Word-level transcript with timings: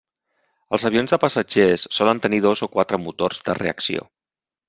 Els 0.77 0.85
avions 0.89 1.13
de 1.15 1.19
passatgers 1.23 1.83
solen 1.99 2.23
tenir 2.25 2.39
dos 2.47 2.65
o 2.67 2.71
quatre 2.77 3.01
motors 3.05 3.45
de 3.51 3.59
reacció. 3.59 4.09